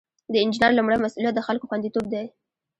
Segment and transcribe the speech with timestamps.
[0.31, 2.23] د انجینر لومړی مسؤلیت د خلکو خوندیتوب دی.